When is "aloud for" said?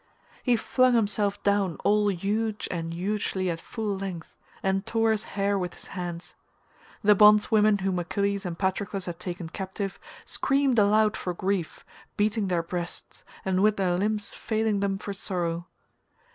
10.79-11.35